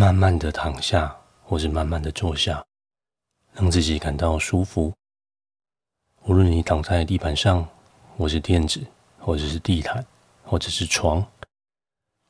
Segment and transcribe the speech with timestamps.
[0.00, 2.64] 慢慢的躺下，或是慢慢的坐下，
[3.52, 4.90] 让自己感到舒服。
[6.22, 7.68] 无论你躺在地板上，
[8.16, 8.80] 或是垫子，
[9.18, 10.02] 或者是地毯，
[10.42, 11.22] 或者是床，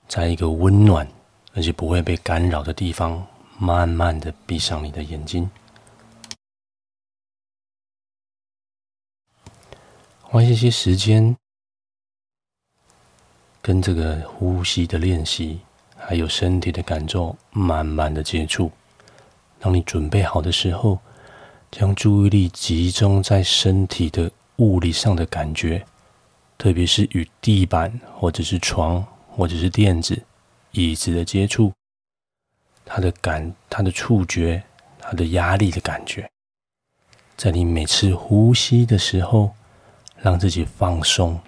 [0.08, 1.06] 在一个温暖
[1.54, 3.24] 而且不会被干扰的地方，
[3.56, 5.48] 慢慢的闭上你的眼睛，
[10.22, 11.36] 花一些时间
[13.62, 15.60] 跟这个呼吸的练习，
[16.10, 18.68] 还有身体的感受，慢慢的接触。
[19.60, 20.98] 当你准备好的时候，
[21.70, 25.86] 将注意力集中在身体的物理上的感觉，
[26.58, 30.20] 特别是与地板或者是床或者是垫子、
[30.72, 31.72] 椅子的接触，
[32.84, 34.60] 它的感、它的触觉、
[34.98, 36.28] 它的压力的感觉，
[37.36, 39.52] 在你每次呼吸的时候，
[40.16, 41.40] 让自己放松，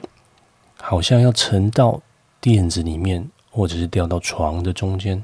[0.76, 2.00] 好像要沉到
[2.40, 5.22] 垫子里面，或者是掉到床的中间。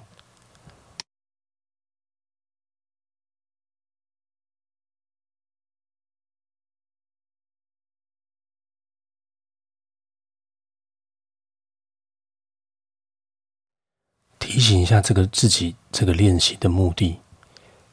[14.39, 17.21] 提醒一下这个自己，这个练习的目的，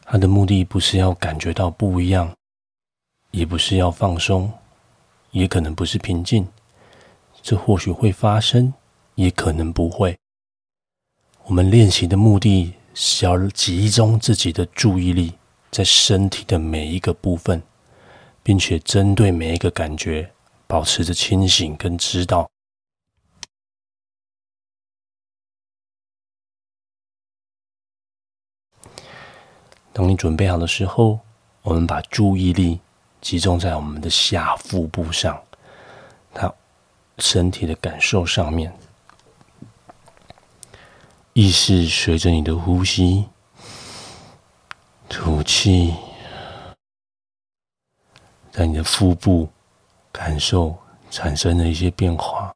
[0.03, 2.33] 它的目的不是要感觉到不一样，
[3.31, 4.51] 也不是要放松，
[5.31, 6.47] 也可能不是平静，
[7.41, 8.73] 这或许会发生，
[9.15, 10.17] 也可能不会。
[11.47, 15.31] 我们练习的目的是要集中自己的注意力
[15.69, 17.61] 在身体的每一个部分，
[18.41, 20.31] 并且针对每一个感觉，
[20.65, 22.49] 保持着清醒跟知道。
[29.93, 31.19] 当你准备好的时候，
[31.61, 32.79] 我们把注意力
[33.21, 35.39] 集中在我们的下腹部上，
[36.33, 36.51] 它
[37.19, 38.73] 身体的感受上面，
[41.37, 43.25] 意识随着你的呼吸、
[45.09, 45.93] 吐气，
[48.53, 49.49] 在你的腹部
[50.13, 50.73] 感受
[51.11, 52.55] 产生的一些变化。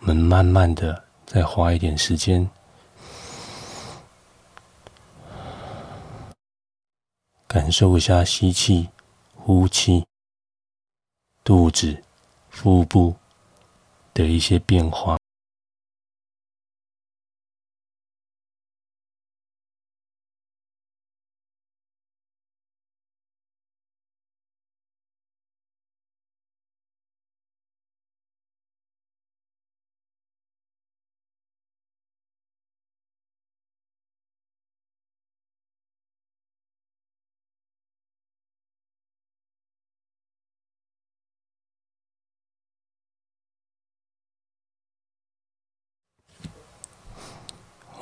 [0.00, 2.48] 我们慢慢的再花一点时间。
[7.46, 8.88] 感受一下吸气、
[9.34, 10.06] 呼气，
[11.44, 12.02] 肚子、
[12.48, 13.14] 腹部
[14.14, 15.17] 的一些变化。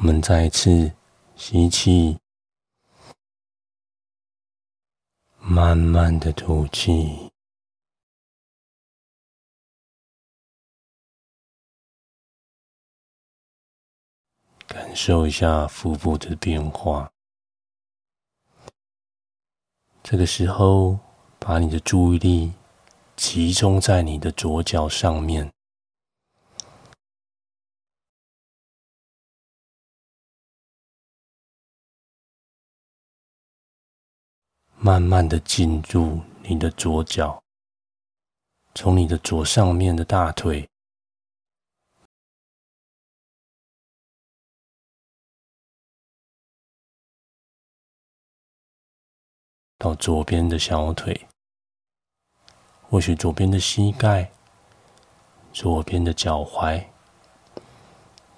[0.06, 0.92] 我们再一次
[1.34, 2.16] 吸气，
[5.40, 7.32] 慢慢的吐气，
[14.68, 17.10] 感受一下腹部的变化。
[20.04, 21.00] 这个时候，
[21.40, 22.52] 把你的注意力
[23.16, 25.55] 集中在你的左脚上面。
[34.78, 37.42] 慢慢的进入你的左脚，
[38.74, 40.68] 从你的左上面的大腿，
[49.78, 51.26] 到左边的小腿，
[52.82, 54.30] 或许左边的膝盖，
[55.52, 56.84] 左边的脚踝，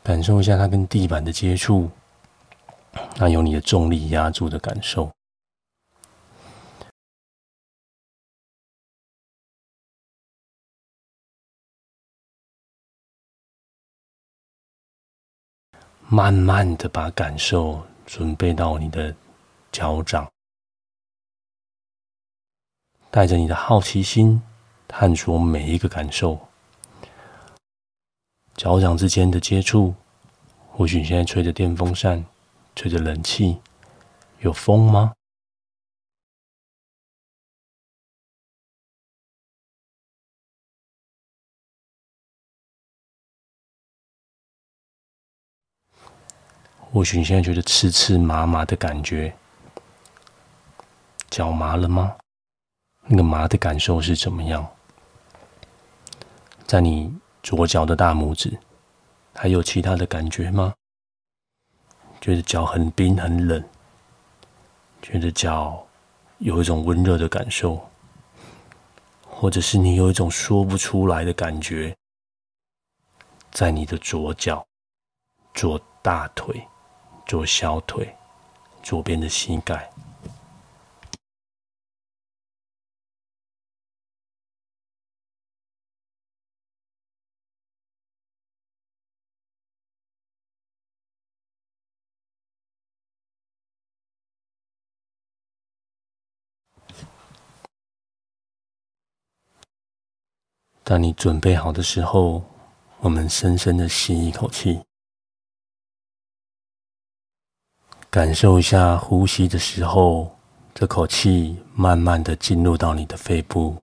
[0.03, 1.91] 感受一下它跟地板的接触，
[3.17, 5.13] 那有你的重力压住的感受。
[16.11, 19.15] 慢慢的把感受准备到你的
[19.71, 20.27] 脚掌，
[23.11, 24.43] 带着你的好奇心
[24.87, 26.49] 探索每一个感受。
[28.55, 29.95] 脚掌之间的接触，
[30.71, 32.25] 或许你现在吹着电风扇，
[32.75, 33.61] 吹着冷气，
[34.41, 35.13] 有风吗？
[46.91, 49.35] 或许你现在觉得刺刺麻麻的感觉，
[51.29, 52.17] 脚麻了吗？
[53.07, 54.67] 那个麻的感受是怎么样？
[56.67, 58.59] 在你左脚的大拇指，
[59.35, 60.75] 还有其他的感觉吗？
[62.21, 63.63] 觉得脚很冰很冷，
[65.01, 65.87] 觉得脚
[66.39, 67.89] 有一种温热的感受，
[69.25, 71.95] 或者是你有一种说不出来的感觉，
[73.53, 74.67] 在你的左脚、
[75.55, 76.67] 左大腿、
[77.29, 78.17] 左小腿、
[78.83, 79.91] 左边的膝盖。
[100.83, 102.43] 当你准备好的时候，
[103.01, 104.81] 我们深深的吸一口气，
[108.11, 110.35] 感受一下呼吸的时候，
[110.75, 113.77] 这口气慢慢的进入到你的肺部。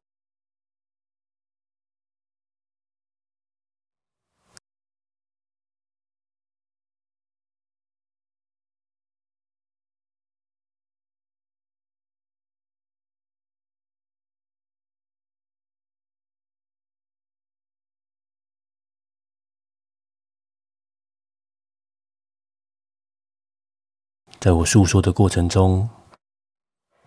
[24.45, 25.89] 在我诉说的过程中，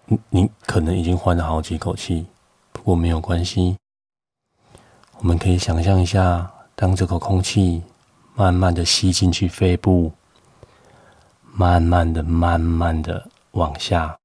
[0.06, 2.26] 你你可能已经换了好几口气，
[2.72, 3.76] 不过没有关系。
[5.18, 7.80] 我们可以想象一下，当这口空气
[8.34, 10.10] 慢慢的吸进去肺部，
[11.52, 14.18] 慢慢的、慢慢的往下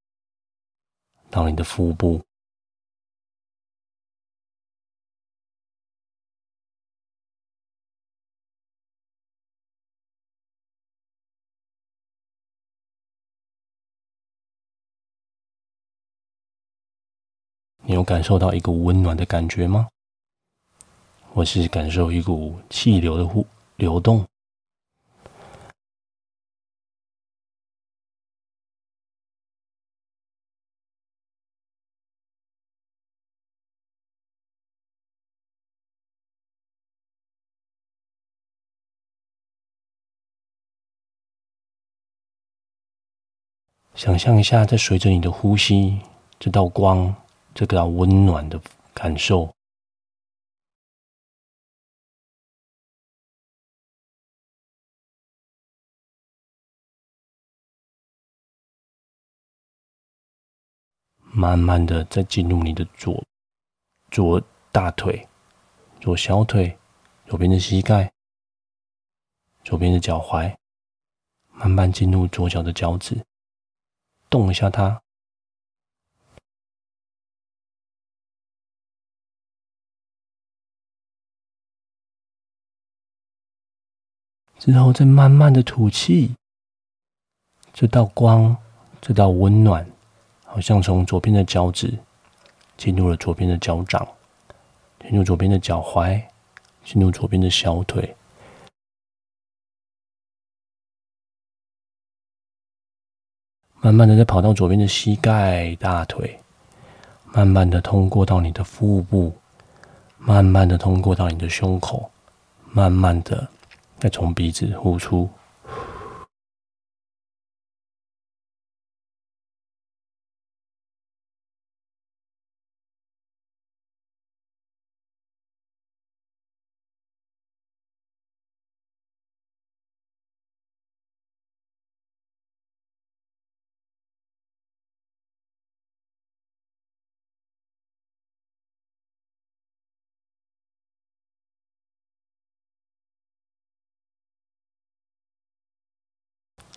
[1.30, 2.19] 到你的腹部。
[17.85, 19.89] 你有感受到一股温暖的感觉吗？
[21.33, 23.45] 或是感受一股气流的呼
[23.75, 24.25] 流动？
[43.94, 46.00] 想象一下，在随着你的呼吸，
[46.39, 47.23] 这道光。
[47.56, 48.60] 这个温暖的
[48.96, 49.54] 感受，
[61.22, 63.24] 慢慢的再进入你的左
[64.10, 64.42] 左
[64.72, 65.28] 大腿、
[66.02, 66.76] 左小腿、
[67.28, 68.12] 左边的膝盖、
[69.64, 70.56] 左边的脚踝，
[71.52, 73.24] 慢慢进入左脚的脚趾，
[74.28, 75.03] 动一下它。
[84.63, 86.33] 之后再慢慢的吐气，
[87.74, 88.56] 这道光，
[89.01, 89.86] 这道温暖，
[90.45, 91.94] 好像从左边的脚趾
[92.77, 94.07] 进入了左边的脚掌，
[95.01, 96.24] 进入左边的脚踝，
[96.86, 98.15] 进入左边的小腿，
[103.81, 106.39] 慢慢的再跑到左边的膝盖、大腿，
[107.33, 109.35] 慢慢的通过到你的腹部，
[110.18, 112.09] 慢慢的通过到你的胸口，
[112.71, 113.45] 慢慢的。
[114.00, 115.30] 再从鼻子呼出，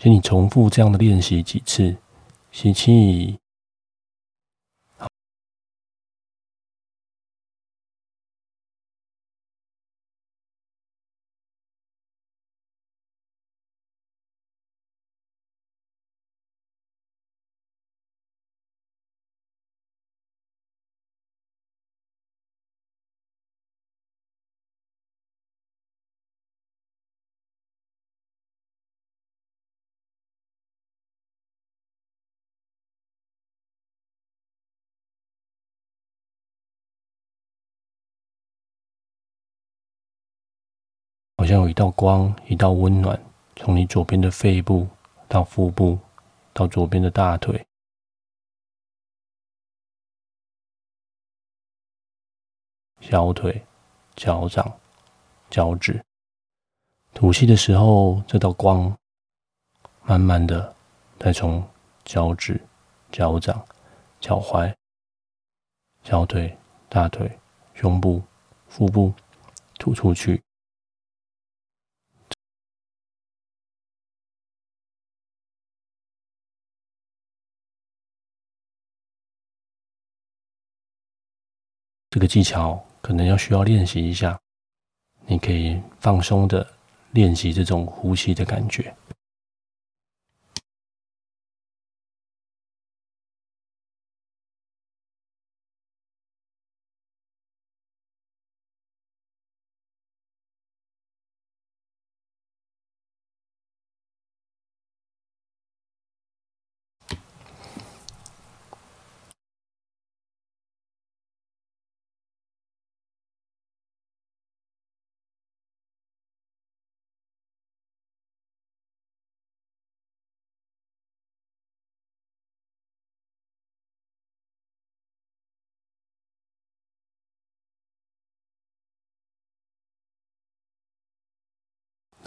[0.06, 1.96] 请你重复这样的练习几次，
[2.52, 3.40] 吸气，
[41.46, 43.18] 像有一道光，一道温暖，
[43.54, 44.88] 从你左边的肺部
[45.28, 45.98] 到腹部，
[46.52, 47.64] 到左边的大腿、
[53.00, 53.64] 小腿、
[54.16, 54.80] 脚掌、
[55.48, 56.02] 脚趾。
[57.14, 58.94] 吐气的时候，这道光
[60.02, 60.74] 慢慢的
[61.18, 61.66] 再从
[62.04, 62.60] 脚趾、
[63.10, 63.64] 脚掌、
[64.20, 64.74] 脚踝、
[66.02, 66.56] 小腿、
[66.88, 67.38] 大腿、
[67.74, 68.22] 胸部、
[68.68, 69.14] 腹部
[69.78, 70.42] 吐出去。
[82.16, 84.40] 这个技巧可能要需要练习一下，
[85.26, 86.66] 你可以放松的
[87.10, 88.90] 练习这种呼吸的感觉。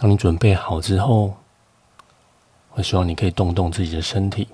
[0.00, 1.36] 当你准备好之后，
[2.70, 4.48] 我希望你可以动动自己的身体，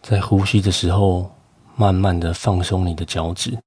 [0.00, 1.34] 在呼吸的时候，
[1.74, 3.58] 慢慢的放松你的脚趾。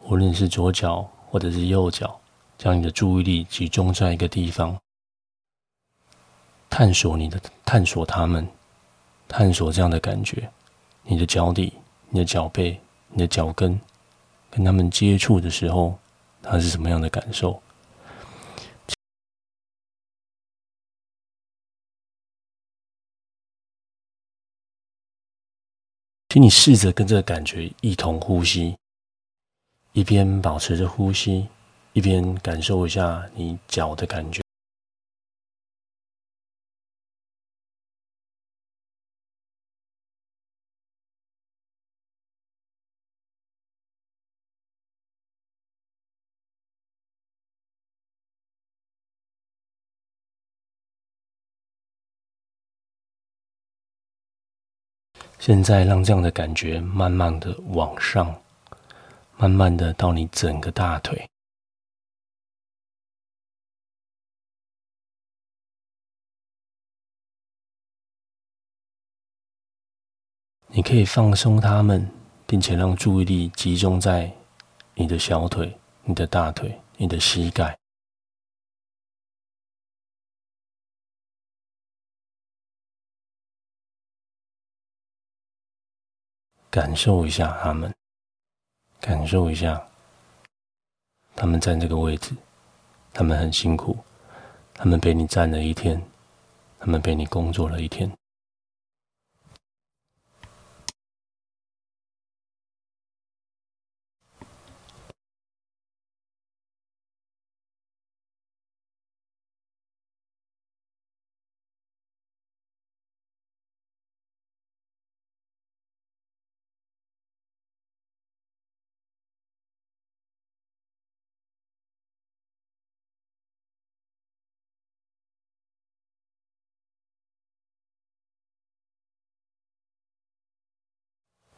[0.00, 2.20] 无论是左脚或者是右脚，
[2.58, 4.78] 将你的注意力集中在一个地方，
[6.68, 8.46] 探索你的，探索他们，
[9.26, 10.52] 探索这样的感觉。
[11.08, 11.72] 你的脚底、
[12.10, 13.80] 你的脚背、你的脚跟，
[14.50, 15.96] 跟他们接触的时候，
[16.42, 17.62] 它是什么样的感受？
[26.28, 28.76] 请你试着跟这个感觉一同呼吸，
[29.92, 31.48] 一边保持着呼吸，
[31.92, 34.45] 一边感受一下你脚的感觉。
[55.46, 58.42] 现在让这样的感觉慢慢的往上，
[59.36, 61.30] 慢慢的到你整个大腿。
[70.66, 72.10] 你可以放松它们，
[72.44, 74.28] 并且让注意力集中在
[74.96, 77.78] 你的小腿、你的大腿、你的膝盖。
[86.76, 87.90] 感受一下他们，
[89.00, 89.82] 感受一下
[91.34, 92.36] 他们站这个位置，
[93.14, 93.96] 他们很辛苦，
[94.74, 95.98] 他们陪你站了一天，
[96.78, 98.12] 他们陪你工作了一天。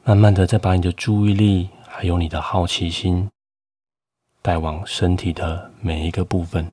[0.08, 3.28] 慢慢的，再把你的注意力，还有你的好奇心，
[4.40, 6.72] 带往身体的每一个部分。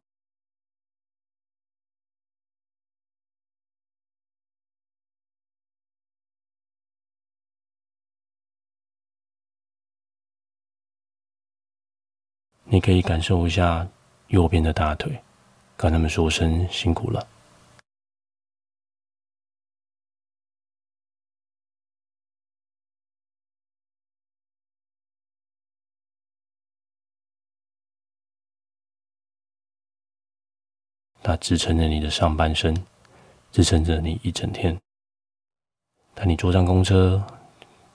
[12.63, 13.85] 你可以感受一下
[14.27, 15.21] 右边的大腿，
[15.75, 17.34] 跟他们说声辛苦了。
[31.27, 32.85] 它支撑着你的上半身，
[33.51, 34.79] 支撑着你一整天。
[36.13, 37.25] 当你坐上公车、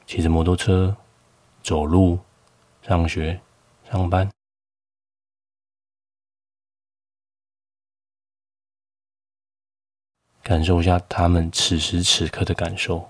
[0.04, 0.96] 骑着摩托车、
[1.62, 2.18] 走路、
[2.82, 3.40] 上学、
[3.88, 4.28] 上班，
[10.42, 13.08] 感受一下他们此时此刻的感受。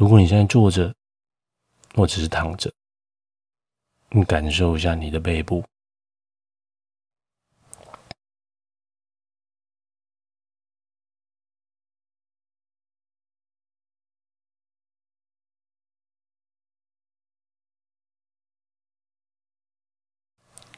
[0.00, 0.94] 如果你现在坐着
[1.94, 2.72] 或者是躺着
[4.08, 5.62] 你感受一下你的背部。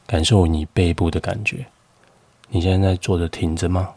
[0.05, 1.65] 感受你背部的感觉。
[2.49, 3.95] 你现在在坐着挺着吗？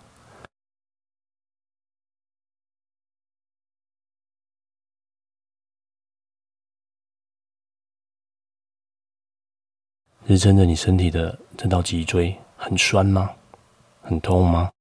[10.29, 13.37] 是撑着你身体的这道脊椎很酸吗？
[14.03, 14.73] 很痛吗？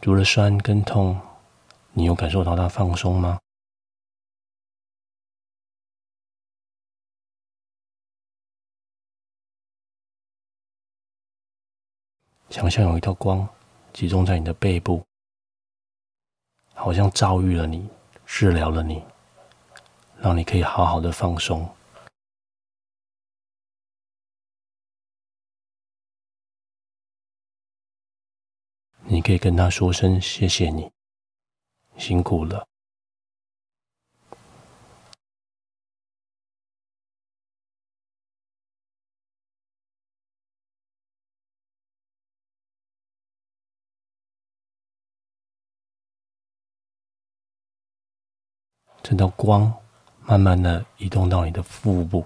[0.00, 1.20] 除了酸跟痛，
[1.92, 3.38] 你有感受到它放松吗？
[12.50, 13.48] 想象有一道光
[13.92, 15.06] 集中在你的背部，
[16.74, 17.88] 好像照遇了你，
[18.34, 19.04] 治疗了你，
[20.18, 21.68] 让你可以好好的放松。
[29.04, 30.90] 你可以跟他说声谢谢你，
[31.98, 32.66] 辛苦了。
[49.12, 49.70] 这道光
[50.22, 52.24] 慢慢的移动到你的腹部，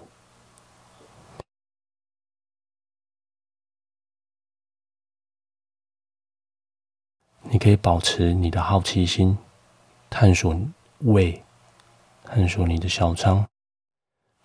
[7.43, 9.37] 你可以保持你的好奇心，
[10.09, 10.57] 探索
[11.01, 11.43] 胃，
[12.23, 13.45] 探索你的小肠，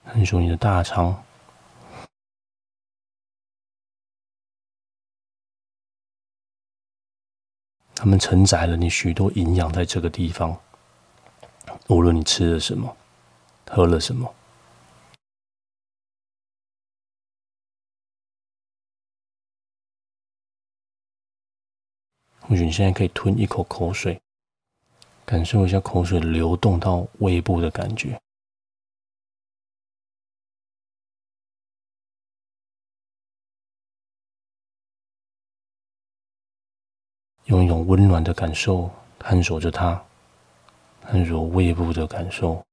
[0.03, 1.23] 探索你的大肠，
[7.93, 10.59] 它们承载了你许多营养在这个地方。
[11.87, 12.95] 无论你吃了什么，
[13.67, 14.33] 喝了什么，
[22.41, 24.21] 或许你现在可以吞一口口水，
[25.25, 28.21] 感受一下口水流动到胃部的感觉，
[37.45, 40.05] 用一种温暖的感受探索着它。
[41.11, 42.65] 探索胃部的感受，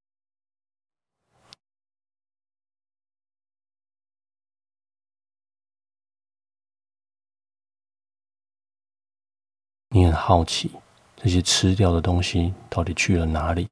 [9.89, 10.71] 你很好奇
[11.17, 13.69] 这些吃掉的东西到底去了哪里？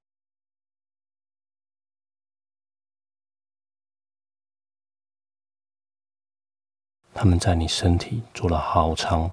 [7.14, 9.33] 他们在你身体做了好长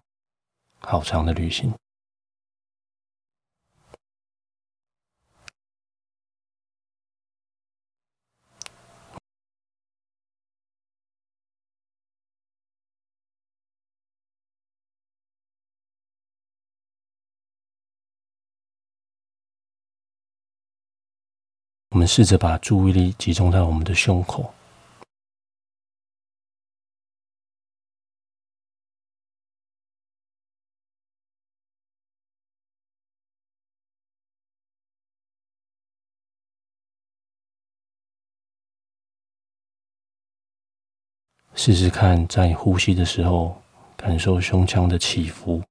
[0.79, 1.73] 好长的旅行。
[21.93, 24.51] 我们试着把注意力集中在我们的胸口，
[41.53, 43.61] 试试看在呼吸的时候，
[43.95, 45.61] 感受胸腔的起伏。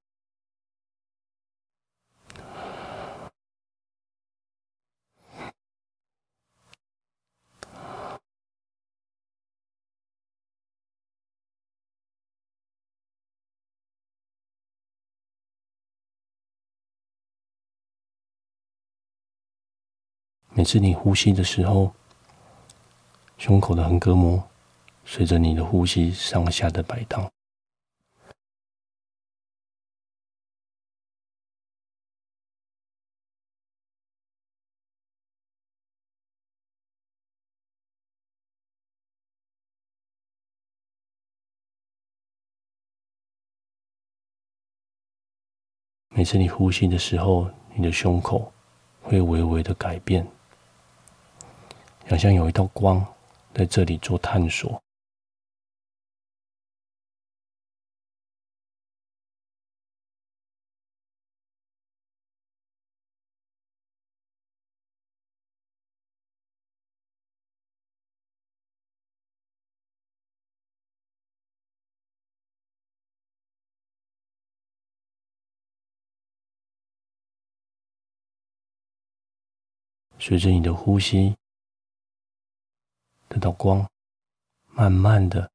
[20.55, 21.91] 每次你呼吸的时候，
[23.39, 24.47] 胸口的横膈膜
[25.03, 27.27] 随着你的呼吸上下的摆荡。
[46.09, 48.53] 每次你呼吸的时候，你的胸口
[49.01, 50.25] 会微微的改变。
[52.05, 53.03] 想象有一道光
[53.55, 54.79] 在这里做探索，
[80.19, 81.35] 随着你的呼吸。
[83.33, 83.83] 这道光
[84.67, 85.49] 慢慢的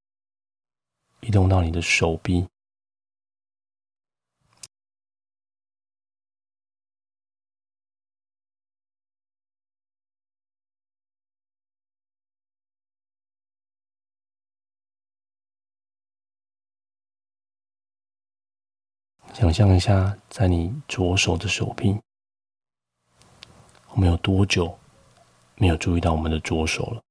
[1.20, 2.44] 移动到你的手臂。
[19.32, 21.96] 想象一下在你左手的手臂
[23.90, 24.76] 我们有多久
[25.54, 27.07] 没有注意到我们的左手了？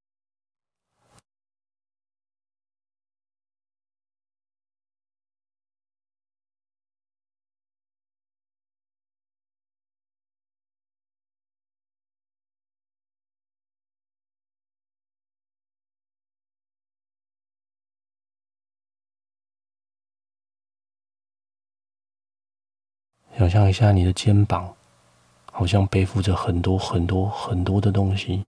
[23.38, 24.74] 想象一下，你的肩膀
[25.52, 28.44] 好像背负着很多很多很多的东西。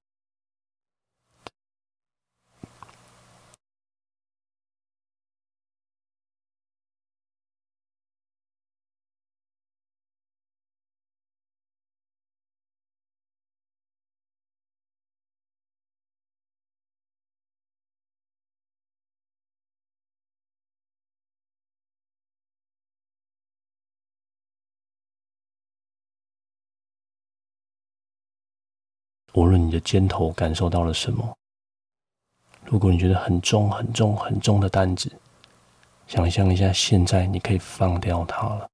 [29.33, 31.35] 无论你的肩头感受到了什么，
[32.65, 35.11] 如果你觉得很重、很重、很重的担子，
[36.07, 38.67] 想象一下，现在你可以放掉它了。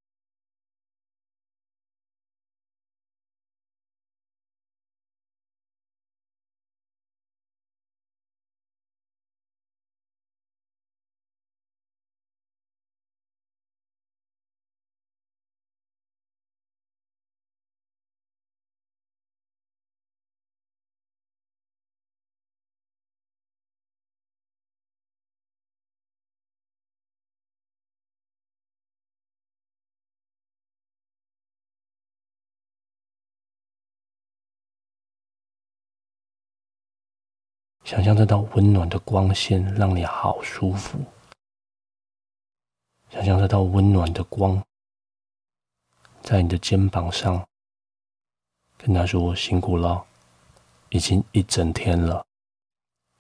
[37.86, 41.00] 想象这道温暖的光线让你好舒服。
[43.12, 44.60] 想象这道温暖的光
[46.24, 47.48] 在你的肩膀上，
[48.76, 50.04] 跟他说：“辛苦了，
[50.90, 52.26] 已经一整天了，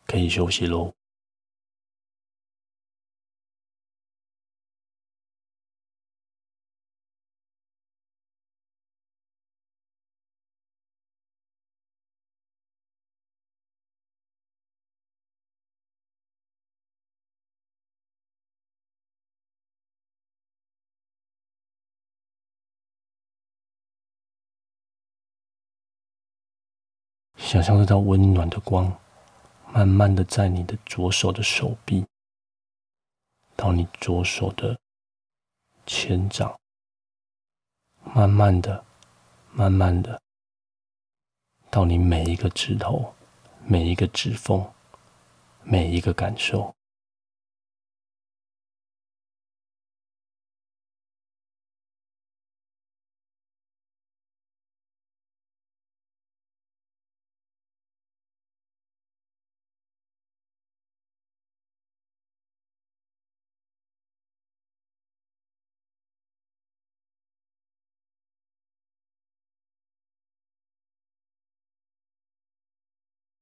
[0.07, 0.91] 可以休息喽。”
[27.45, 28.91] 想象这道温暖的光，
[29.71, 32.03] 慢慢的在你的左手的手臂，
[33.55, 34.75] 到你左手的
[35.85, 36.59] 前掌，
[38.03, 38.83] 慢慢的、
[39.51, 40.19] 慢慢的，
[41.69, 43.13] 到你每一个指头、
[43.63, 44.67] 每一个指缝、
[45.61, 46.73] 每一个感受。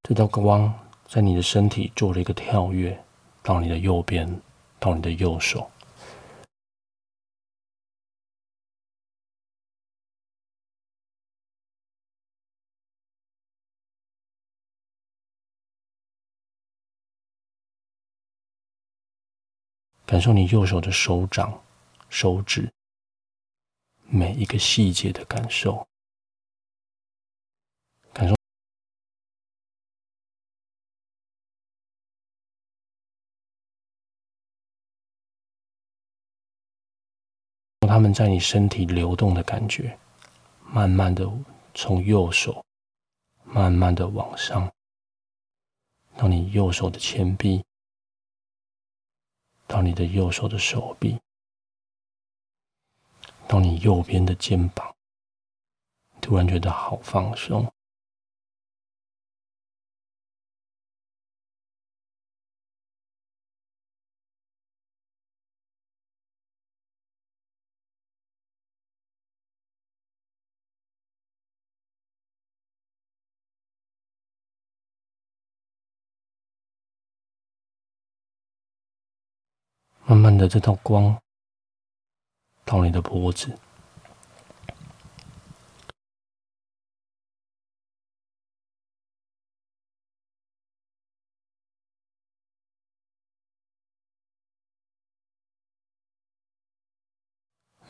[0.06, 0.70] 这道光
[1.08, 3.02] 在你的身体做了一个跳跃，
[3.42, 4.38] 到你的右边，
[4.78, 5.70] 到你的右手，
[20.04, 21.64] 感受你右手的手掌、
[22.10, 22.70] 手指，
[24.02, 25.88] 每一个细节的感受。
[37.86, 39.98] 他们在你身体流动的感觉，
[40.70, 41.30] 慢慢的
[41.74, 42.64] 从右手，
[43.44, 44.72] 慢慢的往上，
[46.16, 47.64] 到你右手的前臂，
[49.66, 51.18] 到你的右手的手臂，
[53.48, 54.94] 到你右边的肩膀，
[56.20, 57.73] 突然觉得好放松。
[80.06, 81.18] 慢慢的，这道光
[82.64, 83.58] 到你的脖子，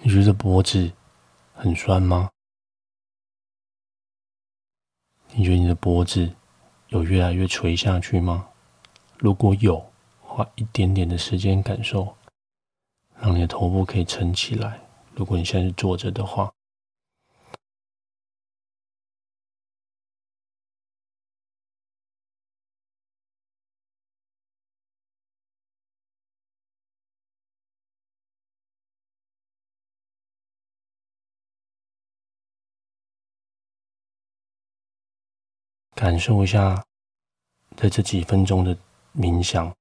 [0.01, 0.93] 你觉得脖子
[1.53, 2.31] 很酸吗？
[5.33, 6.33] 你觉得你的脖子
[6.89, 8.49] 有越来越垂下去吗？
[9.19, 9.94] 如果有，
[10.35, 12.17] 花一点点的时间感受，
[13.21, 14.81] 让你的头部可以撑起来。
[15.15, 16.53] 如果你现在是坐着的话，
[35.95, 36.85] 感受一下，
[37.77, 38.77] 在这几分钟的
[39.15, 39.73] 冥想，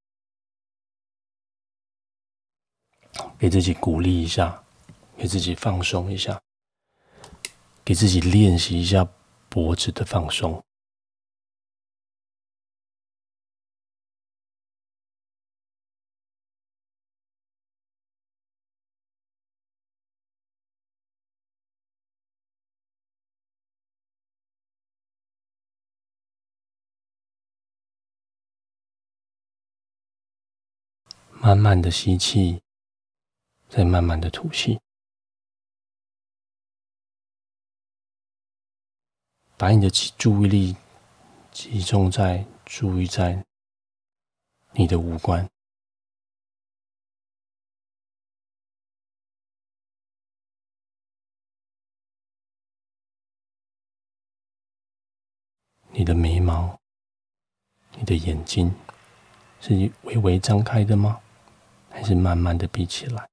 [3.38, 4.63] 给自己鼓励一下，
[5.17, 6.41] 给自己放松一下，
[7.84, 9.08] 给自己练习一下
[9.49, 10.63] 脖子的放松。
[31.41, 32.62] 慢慢的吸气，
[33.75, 34.79] 再慢慢的吐气，
[39.57, 40.77] 把你的注意力
[41.51, 43.43] 集中在注意在
[44.73, 45.49] 你的五官，
[55.89, 56.79] 你的眉毛，
[57.97, 58.71] 你的眼睛
[59.59, 61.19] 是微微张开的吗？
[61.89, 63.27] 还是慢慢的闭起来，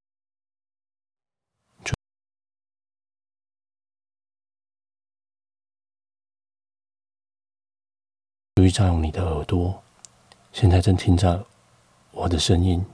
[8.70, 9.82] 注意照用你的耳朵，
[10.52, 11.44] 现在正听着
[12.12, 12.86] 我的声音。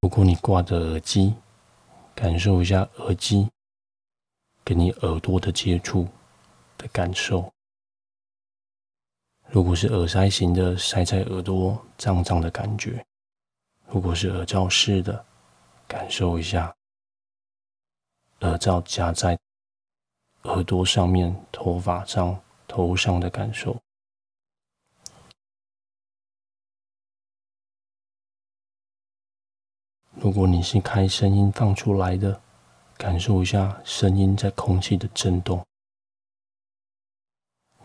[0.00, 1.32] 如果你挂着耳机，
[2.12, 3.48] 感受一下耳机
[4.64, 6.08] 跟你耳朵的接触
[6.76, 7.48] 的感受。
[9.46, 13.00] 如果是耳塞型的，塞在耳朵胀胀的感觉；
[13.86, 15.24] 如果是耳罩式的，
[15.86, 16.74] 感受一下
[18.40, 19.38] 耳罩夹在
[20.42, 23.76] 耳朵上面、头发上、头上的感受。
[30.12, 32.40] 如果你是开声音放出来的，
[32.96, 35.64] 感受一下声音在空气的震动。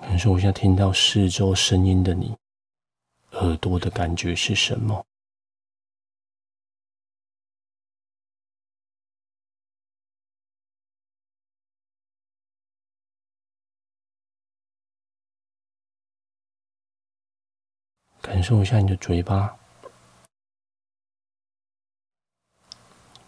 [0.02, 2.36] 感受一下听到四周声音的你，
[3.32, 5.06] 耳朵的感觉是什么？
[18.24, 19.60] 感受一下你的嘴巴，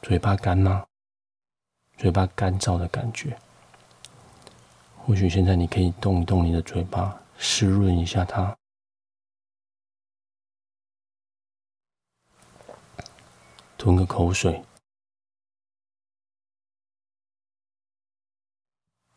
[0.02, 0.88] 嘴巴干吗？
[1.98, 3.38] 嘴巴干燥的感觉。
[4.96, 8.58] 或许现在你可以动一动你的嘴巴，湿润一下它，
[13.78, 14.64] 吞个口水，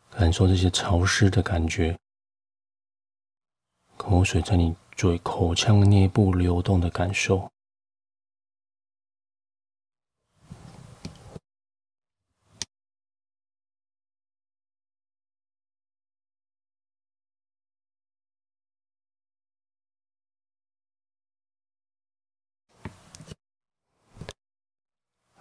[0.09, 1.97] 感受这些潮湿的感觉，
[3.95, 7.49] 口水在你嘴口腔内部流动的感受。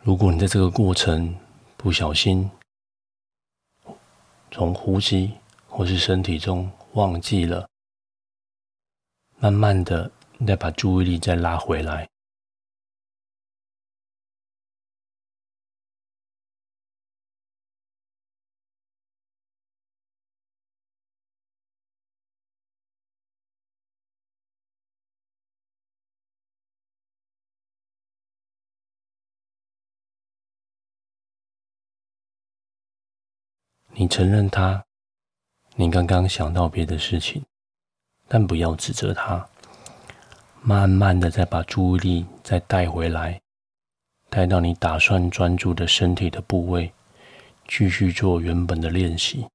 [0.05, 1.35] 如果你在这个过程
[1.77, 2.49] 不小心
[4.53, 5.33] 从呼吸
[5.67, 7.69] 或是身体中忘记了，
[9.41, 10.11] 慢慢的
[10.45, 12.09] 再把注意力再拉回来。
[33.95, 34.85] 你承认他，
[35.77, 37.45] 你刚刚想到别的事情，
[38.29, 39.45] 但不要指责他。
[40.61, 43.41] 慢慢的再把注意力再带回来，
[44.29, 46.93] 带到你打算专注的身体的部位，
[47.67, 49.47] 继续做原本的练习。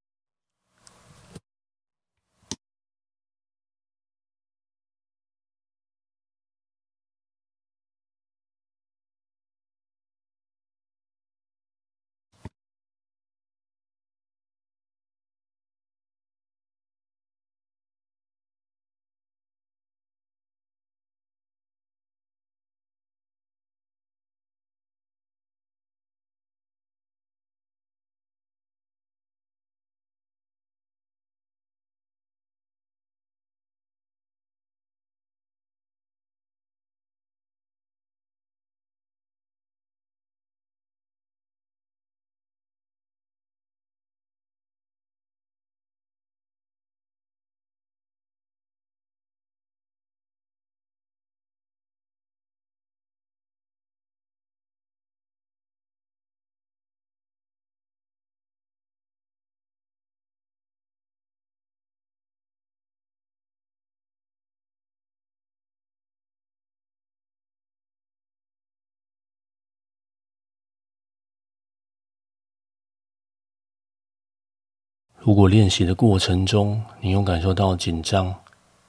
[75.25, 78.35] 如果练习的过程中，你有感受到紧张，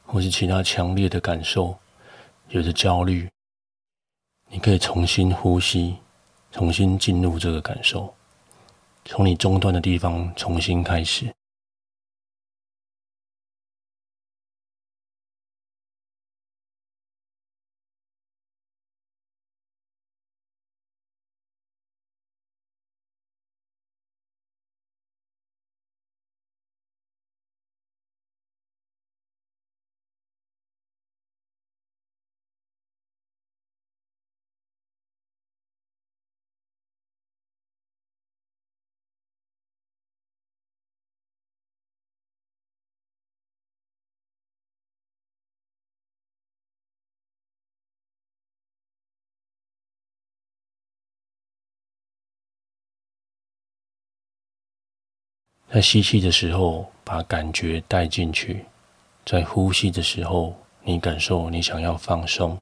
[0.04, 1.78] 或是其他强烈的感受，
[2.48, 3.30] 有着焦虑，
[4.50, 5.94] 你可以重新呼吸，
[6.50, 8.12] 重新进入这个感受，
[9.04, 11.32] 从你中断的地方重新开始。
[55.74, 58.54] 在吸气的时候，把感觉带进去；
[59.26, 62.56] 在呼吸的时候，你感受你想要放松。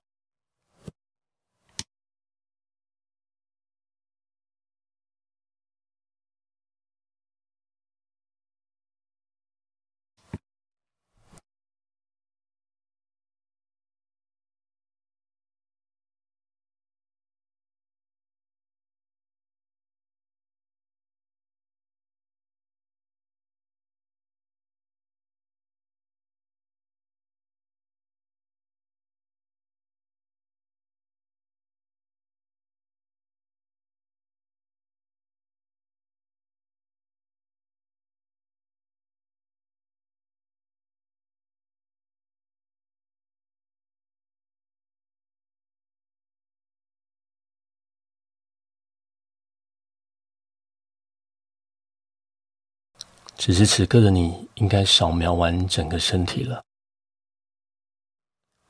[53.45, 56.63] 此时此刻的你，应该扫描完整个身体了。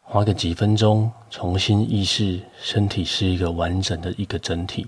[0.00, 4.86] 花个几分钟，重新意识身体是一个完整的一个整体。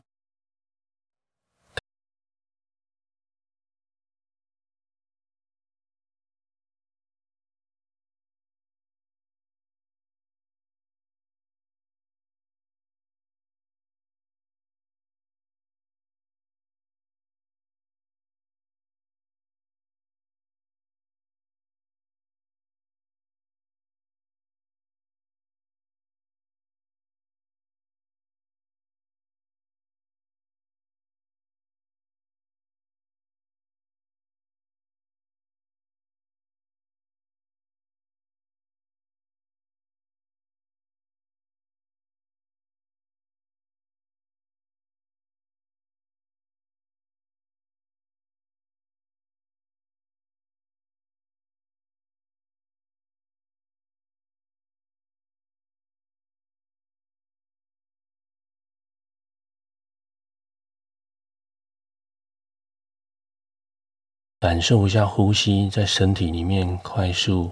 [64.44, 67.50] 感受一下呼吸在身体里面快速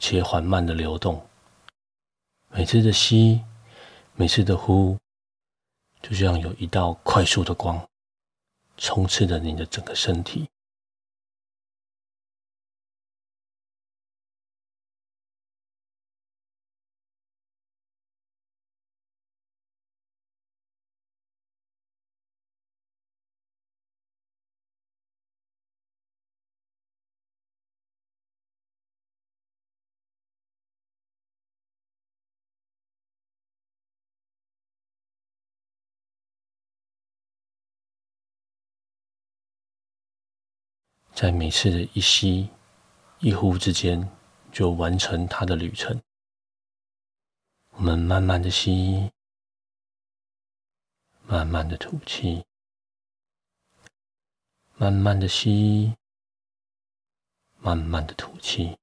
[0.00, 1.24] 且缓慢的流动。
[2.50, 3.40] 每次的吸，
[4.16, 4.98] 每次的呼，
[6.02, 7.80] 就像有一道快速的光，
[8.76, 10.48] 充斥着你的整个身体。
[41.14, 42.50] 在每次的一吸
[43.20, 44.10] 一呼之间，
[44.50, 46.02] 就完成它的旅程。
[47.70, 49.12] 我们慢慢的吸，
[51.24, 52.44] 慢慢的吐气，
[54.74, 55.94] 慢慢的吸，
[57.58, 58.76] 慢慢的吐气。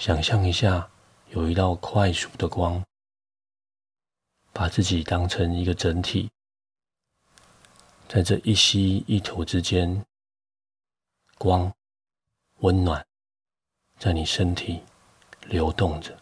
[0.00, 0.90] 想象一下，
[1.28, 2.82] 有一道快速的光，
[4.50, 6.30] 把自己当成一个整体，
[8.08, 10.02] 在这一吸一吐之间，
[11.36, 11.70] 光
[12.60, 13.06] 温暖
[13.98, 14.82] 在你身体
[15.42, 16.19] 流动着。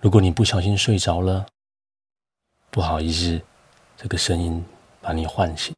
[0.00, 1.44] 如果你不小心睡着了，
[2.70, 3.40] 不好意思，
[3.96, 4.64] 这个声音
[5.00, 5.74] 把你唤醒。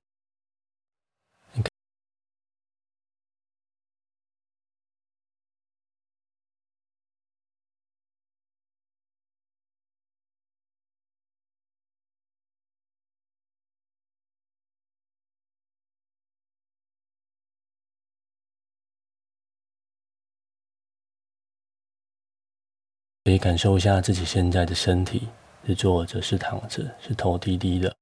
[23.31, 25.29] 可以感受一下自己现在的身体，
[25.65, 27.95] 是坐着，是躺着，是头低低的，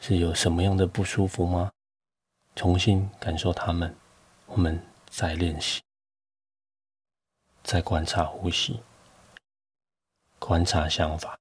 [0.00, 1.70] 是有什么样的不舒服吗？
[2.56, 3.94] 重新感受它们，
[4.46, 5.80] 我们再练习，
[7.62, 8.82] 再观察呼吸，
[10.40, 11.38] 观察想法。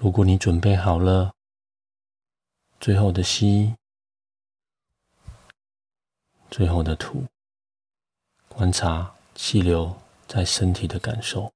[0.00, 1.34] 如果你准备好了，
[2.78, 3.74] 最后的吸，
[6.48, 7.26] 最后的吐，
[8.48, 11.52] 观察气流在身体的感受，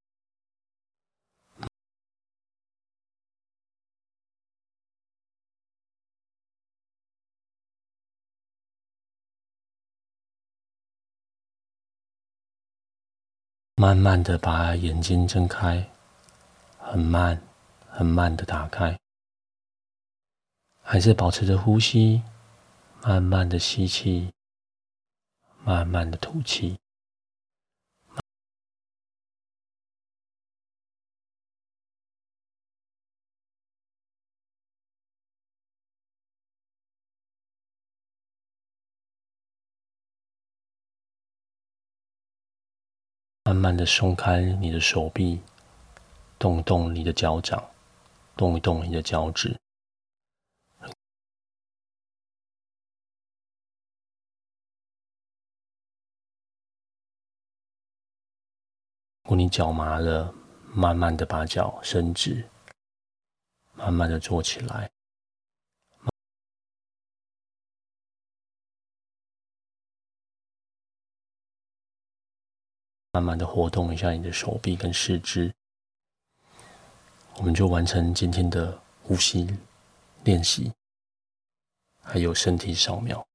[13.76, 15.88] 慢慢的把眼睛睁开，
[16.80, 17.51] 很慢。
[17.94, 18.98] 很慢的打开，
[20.80, 22.22] 还是保持着呼吸，
[23.02, 24.32] 慢慢的吸气，
[25.62, 26.78] 慢慢的吐气。
[43.44, 45.42] 慢慢的松开你的手臂，
[46.38, 47.62] 动动你的脚掌。
[48.36, 49.50] 动一动你的脚趾，
[59.22, 60.34] 如果你脚麻了，
[60.74, 62.48] 慢慢的把脚伸直，
[63.74, 64.90] 慢慢的坐起来，
[73.12, 75.54] 慢慢的活动一下你的手臂跟四肢。
[77.36, 79.48] 我们就完成今天的呼吸
[80.24, 80.72] 练习，
[82.00, 83.26] 还有身体扫描。